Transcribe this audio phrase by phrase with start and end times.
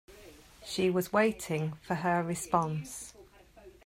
[0.65, 3.13] She was waiting for her response.